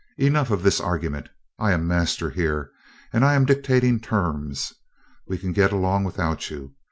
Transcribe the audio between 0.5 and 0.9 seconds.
this